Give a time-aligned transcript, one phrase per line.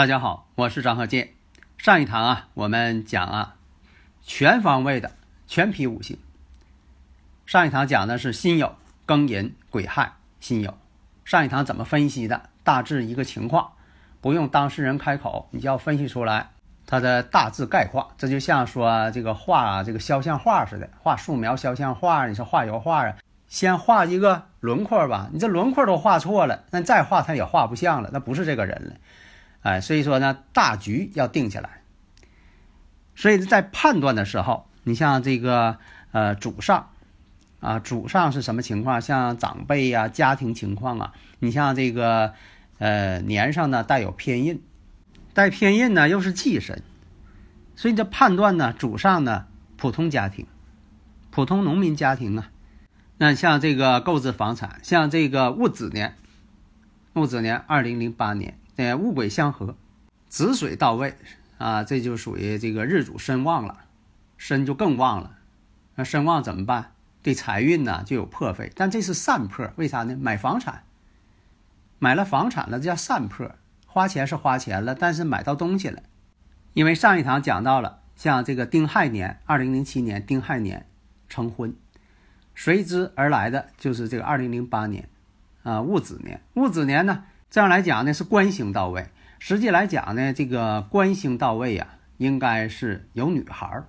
[0.00, 1.34] 大家好，我是张和建。
[1.76, 3.56] 上一堂啊，我们讲啊，
[4.22, 5.12] 全方位的
[5.46, 6.16] 全批五行。
[7.44, 8.72] 上一堂讲的是辛酉、
[9.06, 10.72] 庚寅、癸亥、辛酉。
[11.26, 12.48] 上一堂怎么分析的？
[12.64, 13.72] 大致一个情况，
[14.22, 16.48] 不用当事人开口，你就要分析出来
[16.86, 18.08] 它的大致概况。
[18.16, 23.16] 这就像说这个画这个肖像画似的，画素描肖像画，你说画油画啊，
[23.48, 28.96] 先画一个轮廓吧，你这轮廓都画错了，那再画他也画不像了，那不是这个人了。
[29.62, 31.82] 哎，所以说呢，大局要定下来。
[33.14, 35.76] 所以在判断的时候，你像这个
[36.12, 36.88] 呃主上
[37.60, 39.00] 啊，主上是什么情况？
[39.02, 42.32] 像长辈呀、家庭情况啊，你像这个
[42.78, 44.62] 呃年上呢带有偏印，
[45.34, 46.82] 带偏印呢又是忌神，
[47.76, 50.46] 所以这判断呢，主上呢普通家庭、
[51.30, 52.50] 普通农民家庭啊，
[53.18, 56.16] 那像这个购置房产，像这个戊子年，
[57.12, 58.56] 戊子年二零零八年。
[58.80, 59.76] 呃，戊癸相合，
[60.30, 61.14] 子水到位
[61.58, 63.80] 啊，这就属于这个日主身旺了，
[64.38, 65.36] 身就更旺了。
[65.96, 66.92] 那身旺怎么办？
[67.22, 70.16] 对财运呢就有破费，但这是散破，为啥呢？
[70.16, 70.84] 买房产，
[71.98, 73.54] 买了房产了，这叫散破，
[73.86, 76.02] 花钱是花钱了，但是买到东西了。
[76.72, 80.86] 因为上一堂讲到了，像这个丁亥年，二零零七年丁亥年
[81.28, 81.76] 成婚，
[82.54, 85.06] 随之而来的就是这个二零零八年
[85.64, 87.24] 啊戊子年，戊子年呢。
[87.50, 89.08] 这样来讲呢，是官星到位。
[89.40, 93.88] 实际来讲呢，这个官星到位呀，应该是有女孩儿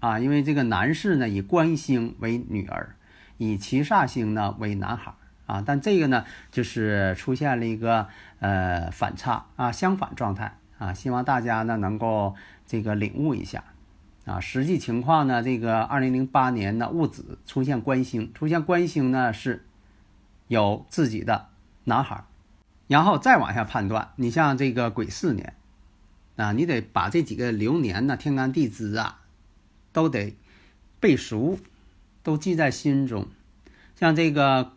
[0.00, 2.94] 啊，因为这个男士呢以官星为女儿，
[3.38, 5.62] 以七煞星呢为男孩儿啊。
[5.64, 8.08] 但这个呢，就是出现了一个
[8.40, 10.92] 呃反差啊，相反状态啊。
[10.92, 12.34] 希望大家呢能够
[12.66, 13.64] 这个领悟一下
[14.26, 14.38] 啊。
[14.38, 19.64] 实际情况呢，这个二零零八年的戊子出现官星，出现官星呢是
[20.48, 21.46] 有自己的
[21.84, 22.24] 男孩儿。
[22.88, 25.54] 然后再往下判断，你像这个癸巳年，
[26.36, 29.22] 啊，你得把这几个流年呢、天干地支啊，
[29.92, 30.36] 都得
[31.00, 31.58] 背熟，
[32.22, 33.26] 都记在心中。
[33.96, 34.72] 像这个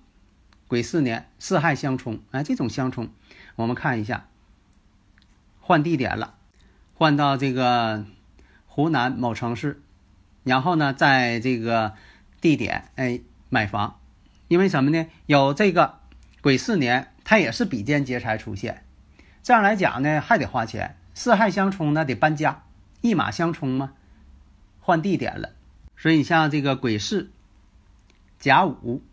[0.68, 3.09] 癸巳年四害相冲，哎，这种相冲，
[3.56, 4.25] 我们看一下，
[5.62, 6.34] 换地点了，
[6.96, 8.06] 换到这个
[8.66, 9.80] 湖南某城市，
[10.44, 11.94] 然后呢，在这个
[12.42, 14.00] 地点哎买房，
[14.48, 15.06] 因为什么呢？
[15.28, 16.00] 有这个
[16.42, 17.14] 癸巳年。
[17.29, 18.84] 它也是比肩劫财出现，
[19.44, 20.95] 这样来讲呢，还得花钱。
[21.13, 22.63] 四害相冲呢，得搬家，
[23.01, 23.94] 一马相冲嘛，
[24.79, 25.51] 换地点了。
[25.95, 27.29] 所以你像这个癸巳、
[28.39, 29.03] 甲午，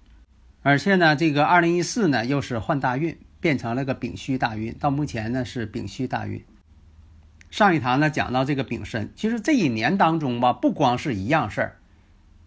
[0.62, 4.72] 而且呢，这个二零一四呢，又是换大运，变成了个丙戌大运。
[4.78, 6.43] 到目前呢，是丙戌大运。
[7.50, 11.76] 上一堂呢讲到这个丙申，其实这一年当中吧，不光是一样事儿，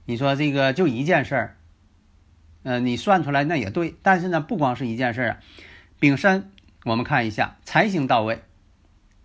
[0.06, 1.58] 你说这个就一件事儿。
[2.64, 5.38] 呃，你算出来那也对，但是呢，不光是一件事儿啊。
[6.00, 6.52] 丙申，
[6.86, 8.42] 我们看一下财星到位，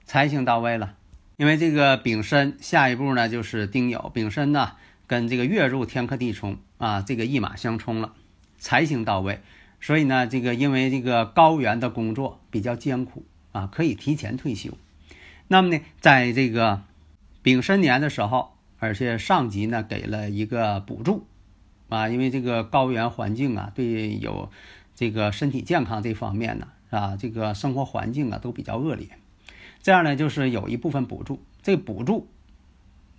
[0.05, 0.95] 财星到位了。
[1.37, 4.11] 因为这个丙申，下一步呢就是丁酉。
[4.11, 4.73] 丙申呢
[5.07, 8.13] 跟这个月入天克地冲啊，这个一马相冲了，
[8.57, 9.41] 财星到位。
[9.81, 14.71] 所以呢，这个因为这个高原的工作比较艰苦啊，可以提前退休。
[15.49, 16.83] 那么呢，在这个
[17.43, 21.27] 丙申年的时候，而且上级呢给了一个补助。
[21.95, 24.51] 啊，因为这个高原环境啊，对有
[24.95, 29.09] 这个身体健康这方面呢，啊，这个生活环境啊都比较恶劣。
[29.83, 32.27] 这样呢，就是有一部分补助，这补助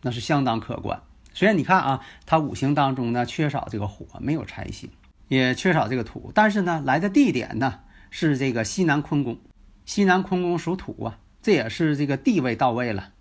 [0.01, 1.01] 那是相当可观。
[1.33, 4.89] 虽然你看啊，它五行当中呢缺少这个火，没有财星，
[5.27, 7.79] 也缺少这个土，但是呢，来的地点呢
[8.09, 9.37] 是这个西南坤宫，
[9.85, 13.11] 西南坤宫属土啊，这也是这个地位到位了。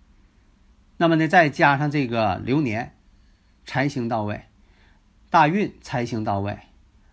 [0.97, 2.95] 那么呢，再加上这个流年
[3.65, 4.41] 财星到位。
[5.35, 6.59] 大运财星到位，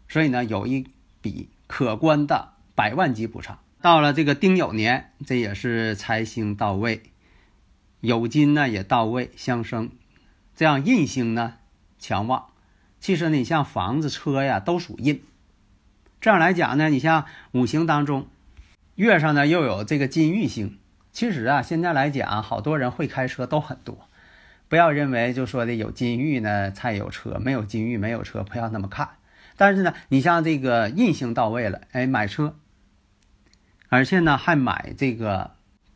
[0.08, 0.86] 所以呢有一
[1.20, 3.58] 笔可观的百万级补偿。
[3.80, 7.02] 到了这个丁酉年，这也是财星到位，
[8.00, 9.90] 酉金呢也到位相生，
[10.54, 11.54] 这样印星呢
[11.98, 12.46] 强旺。
[13.00, 15.24] 其实你像房子、车呀都属印。
[16.20, 18.28] 这样来讲呢，你像五行当中，
[18.94, 20.78] 月上呢又有这个金玉星。
[21.10, 24.08] 其实啊，现在来讲，好多人会开车都很多。
[24.72, 29.06] 不要认为就说的有金玉呢才有车，没有金玉没有车，不要那么看。
[29.58, 32.56] 但是呢，你像这个印星到位了，哎，买车，
[33.90, 35.50] 而且呢还买这个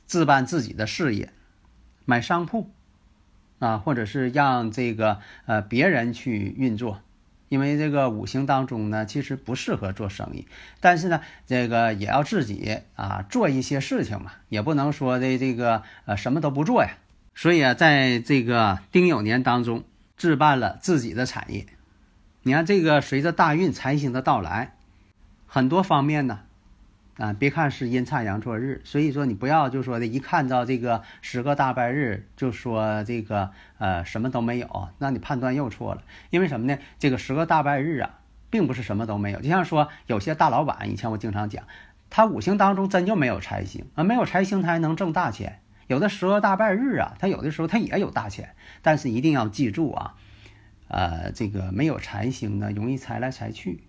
[0.07, 1.31] 置办自己的事业，
[2.05, 2.71] 买商铺
[3.61, 7.01] 啊，或者是让这个呃别人去运作。
[7.49, 10.47] 因为这个五行当中呢，其实不适合做生意，
[10.81, 16.99] 但是呢，这个也要自己啊做一些事情嘛，也不能说的这个呃什么都不做呀。
[17.37, 19.85] 所以啊，在这个丁酉年当中
[20.17, 21.67] 置办了自己的产业。
[22.43, 24.75] 你看这个随着大运财星的到来，
[25.47, 26.41] 很多方面呢。
[27.19, 36.03] 啊，别看是阴差阳错日，所以说你不要就说的一看到这个十个大拜日就说这个呃什么都没有，那你判断又错了。
[36.29, 36.79] 因为什么呢？
[36.99, 38.19] 这个十个大拜日啊，
[38.51, 39.41] 并不是什么都没有。
[39.41, 41.65] 就像说有些大老板，以前我经常讲，
[42.11, 45.61] 他五行当中真就没有财星啊，没有财星他还能挣大钱。
[45.87, 50.15] 有的十个大半日啊，他有的时候他也有大钱，但是一定要记住啊，
[50.89, 53.83] 呃，这个没有财星呢，容易财来财去。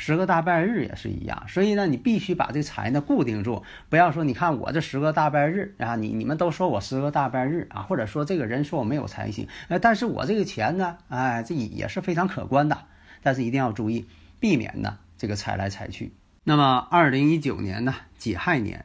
[0.00, 12.86] 十个大半日也是一样，所以呢，你必须把这财呢固定住，不要说你看我这十个大半日啊，你你们都说我十个大半日啊，或者说这个人说我没有财星，呃，但是我这个钱呢，哎，这也是非常可观的，
[13.24, 14.06] 但是一定要注意，
[14.38, 16.12] 避免呢这个财来财去。
[16.44, 18.84] 那么二零一九年呢己亥年，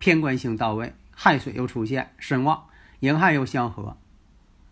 [0.00, 2.64] 偏官星到位，亥水又出现，身旺，
[3.00, 3.96] 寅亥又相合，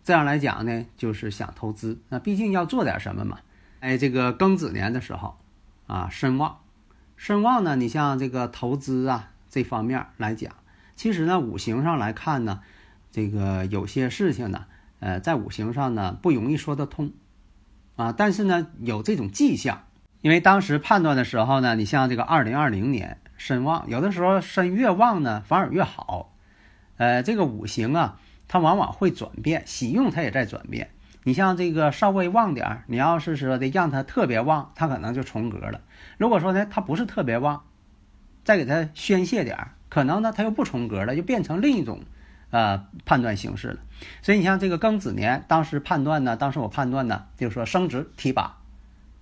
[0.03, 3.39] 这样来讲呢，就是想投资，那毕竟要做点什么嘛，
[3.79, 5.37] 哎，这个庚子年的时候。
[5.87, 6.59] 啊，身旺，
[7.17, 7.75] 身旺呢？
[7.75, 10.53] 你像这个投资啊这方面来讲，
[10.95, 12.61] 其实呢，五行上来看呢，
[13.11, 14.67] 这个有些事情呢，
[15.01, 17.11] 呃，在五行上呢不容易说得通，
[17.97, 19.83] 啊，但是呢有这种迹象，
[20.21, 26.31] 因为当时判断的时候呢，你像这个二零二零年身旺，有的时候身越旺呢反而越好，
[26.97, 30.91] 呃，这个五行啊，它往往会转变，喜用它也在转变。
[31.23, 35.81] 你像这个稍微旺点儿，你要是说的让它特别旺，它可能就重格了。
[36.19, 37.63] 如果说呢，它不是特别旺，
[38.43, 42.01] 再给它宣泄点儿，可能呢它又不重格了，就变成另一种
[42.51, 43.79] 呃判断形式了。
[44.21, 48.59] 所以你像这个庚子年，当时判断呢，当时我判断呢，就是说升值提拔，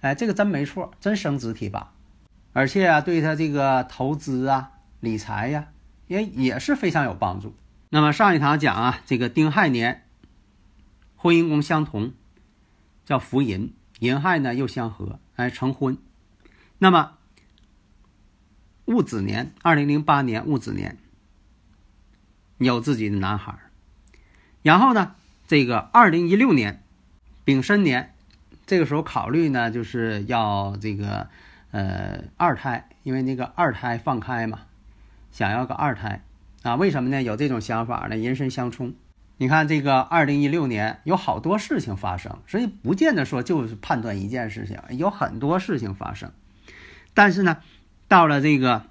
[0.01, 1.94] 哎，这个真没错，真升值提拔，
[2.54, 5.68] 而且啊，对他这个投资啊、理财呀，
[6.07, 7.56] 也也是非常有帮助。
[7.90, 10.06] 那么上一堂讲啊，这个丁亥年。
[11.22, 12.13] 婚姻宫相同，
[13.04, 15.98] 叫福银，银亥呢又相合，哎，成婚。
[16.78, 17.18] 那么
[18.86, 20.98] 戊子年，二零零八年戊子年
[22.57, 23.60] 有自己的男孩
[24.62, 25.13] 然后呢，
[25.46, 26.81] 这个二零一六年
[27.44, 28.16] 丙申年，
[28.66, 31.28] 这个时候考虑呢，就是要这个
[31.71, 34.62] 呃二胎，因为那个二胎放开嘛，
[35.31, 36.24] 想要个二胎
[36.63, 36.75] 啊？
[36.75, 37.21] 为什么呢？
[37.21, 38.18] 有这种想法呢？
[38.18, 38.94] 人身相冲。
[39.38, 46.31] 你看这个二零一六年有好多事情发生，所以不见得说就是判断一件事情，有很多事情发生。
[47.13, 47.57] 但是呢，
[48.10, 48.83] 到了这个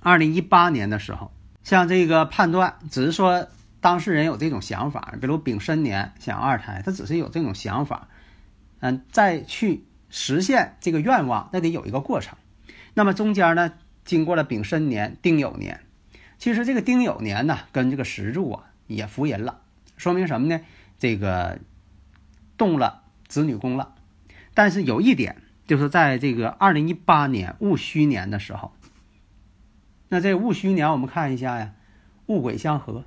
[0.00, 1.32] 二零一八年的时候，
[1.62, 3.48] 像这个判断，只是说
[3.80, 8.08] 当事人有这种想法，比如丙申年想二胎，他只是有这种想法，
[8.80, 12.38] 嗯，再去实现这个愿望，那得有一个过程。
[12.94, 13.72] 那么中间呢，
[14.04, 15.80] 经过了丙申年、丁酉年，
[16.38, 19.62] 其实这个丁酉年呢，跟这个石柱啊也伏吟了。
[19.96, 20.60] 说明什么呢？
[20.98, 21.58] 这个
[22.58, 23.94] 动了子女宫了，
[24.52, 28.72] 但是有一点，就是在这个二零一八年戊戌年的时候，
[30.10, 31.72] 那这戊戌年我们看一下呀，
[32.26, 33.06] 戊癸相合，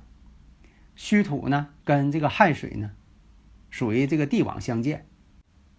[0.96, 2.90] 戌土呢跟这个亥水呢，
[3.70, 5.06] 属于这个地网相见，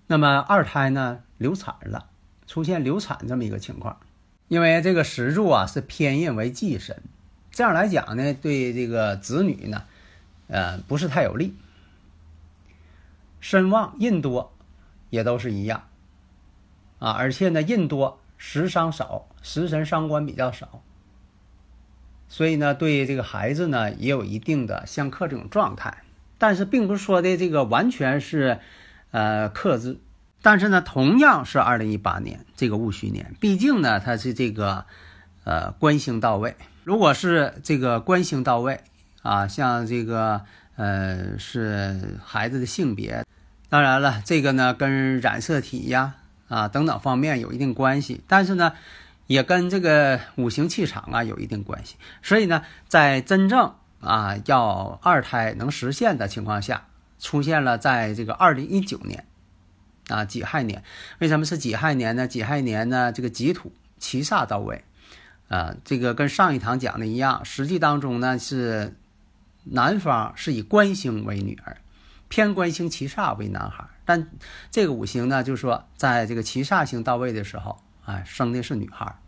[0.08, 2.10] 那么二胎呢流产了，
[2.48, 4.00] 出现流产这么一个情况，
[4.48, 7.04] 因为这个石柱啊是偏印为忌神，
[7.52, 9.84] 这样来讲呢，对这个子女呢。
[10.50, 11.54] 呃，不是太有利。
[13.42, 14.54] 身旺印多，
[15.10, 15.90] 也都是一样，
[17.00, 20.82] 啊，而且呢，印多食伤少，食神伤官比较少，
[22.30, 26.04] 所以呢，对这个孩子呢，也有一定的相克这种状态。
[26.38, 28.62] 但是，并不是说的这个完全是，
[29.12, 30.00] 呃，克制。
[30.42, 34.86] 但是呢，同样是二零一八年这个戊戌年，毕竟呢，它是这个，
[35.44, 36.56] 呃，官星到位。
[36.84, 38.82] 如果是这个官星到位。
[39.24, 40.46] 啊，像这个，
[40.78, 43.26] 呃，是孩子的性别，
[43.68, 46.16] 当然了，这个呢跟染色体呀，
[46.48, 48.72] 啊等等方面有一定关系，但是呢，
[49.26, 51.98] 也跟这个五行气场啊有一定关系。
[52.22, 56.87] 所以呢，在真正啊要二胎能实现的情况下，
[57.20, 59.26] 出现了在这个二零一九年，
[60.08, 60.84] 啊己亥年，
[61.20, 62.28] 为什么是己亥年呢？
[62.28, 64.84] 己亥年呢，这个己土七煞到位，
[65.48, 68.96] 啊，这个跟上一堂讲的一样，实际当中呢是。
[69.70, 71.76] 男方是以官星为女儿，
[72.30, 74.30] 偏官星七煞为男孩，但
[74.72, 79.20] 这个五行呢，就是说在这个七煞星到位的时候，哎，生的是女孩。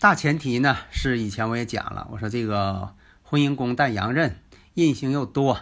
[0.00, 4.40] 大前提呢是以前我也讲了，我说这个婚姻宫带阳刃，
[4.74, 5.60] 印星又多，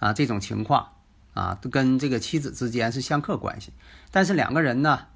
[0.00, 0.93] 啊，这种情况
[1.34, 3.72] 啊，都跟这个妻子之间是相克关系。
[4.10, 5.06] 但是两个人呢，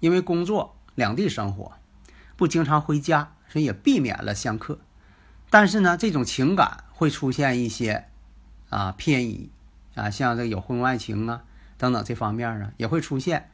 [0.00, 1.72] 因为工作两地生活，
[2.36, 4.78] 不经常回家，所以也避免了相克。
[5.50, 8.06] 但是呢，这种情感会出现一些
[8.70, 9.50] 啊偏移
[9.94, 11.42] 啊，像这个有婚外情啊
[11.76, 13.50] 等等这方面啊也会出现。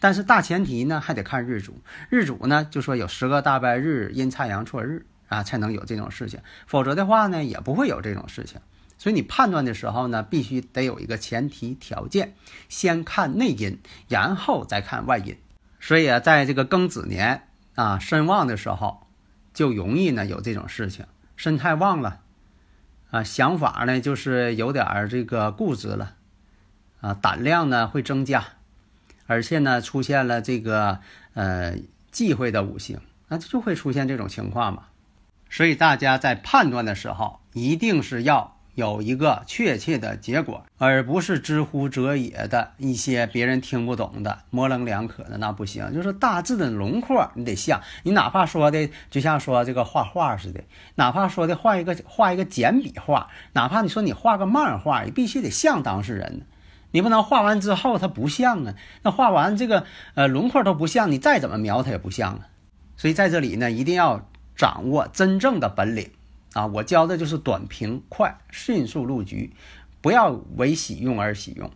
[0.00, 1.80] 但是大前提呢，还得看日主。
[2.10, 6.40] 日主呢，就说有十个大败日、阴差阳错日啊，才能有这种事情。
[6.66, 8.60] 否则的话呢，也不会有这种事情。
[8.96, 12.34] 所以你判断的时候呢，必须得有一个前提条件，
[12.68, 15.36] 先看内因，然后再看外因。
[15.80, 19.06] 所以啊，在这个庚子年啊，身旺的时候，
[19.52, 21.06] 就容易呢有这种事情。
[21.36, 22.20] 身太旺了
[23.10, 26.14] 啊，想法呢就是有点儿这个固执了
[27.00, 28.44] 啊，胆量呢会增加。
[29.26, 31.00] 而且呢，出现了这个
[31.32, 31.78] 呃
[32.10, 34.84] 忌讳的五行，那就会出现这种情况嘛。
[35.50, 45.92] 所以大家在判断的时候，一定是要有一个确切的结果，而不是知乎者也的一些别人听不懂的模棱两可的，那不行。
[45.94, 50.60] 就是大致的轮廓你得像，你哪怕说的就像说这个画画似的，
[50.96, 56.46] 哪怕说的画一个画一个简笔画，哪怕你说你画个漫画，也必须得像当事人。
[56.90, 62.48] 你不能画完之后它不像啊，那画完这个呃轮廓都不像，你再怎么描它也不像啊。
[62.96, 66.10] 所以在这里呢，一定要掌握真正的本领
[66.54, 66.66] 啊！
[66.66, 69.52] 我教的就是短平快，迅速入局，
[70.00, 71.70] 不要为喜用而喜用。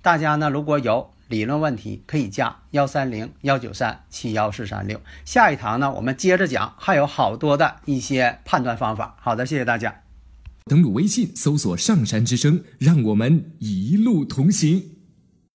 [0.00, 5.00] 大家呢如果有理论问题，可以加幺三零幺九三七幺四三六。
[5.24, 9.16] 下一堂呢，我们接着讲，还有好多的一些判断方法。
[9.20, 10.02] 好的，谢谢大家。
[10.66, 14.93] 登录微信，搜索“上山之声”，让我们一路同行。